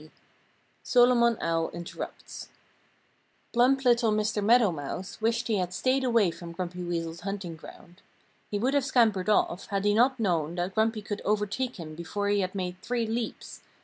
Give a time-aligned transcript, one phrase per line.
[0.01, 0.09] V
[0.81, 2.49] SOLOMON OWL INTERRUPTS
[3.53, 4.43] Plump little Mr.
[4.43, 8.01] Meadow Mouse wished he had stayed away from Grumpy Weasel's hunting ground.
[8.49, 12.29] He would have scampered off, had he not known that Grumpy could overtake him before
[12.29, 13.61] he had made three leaps.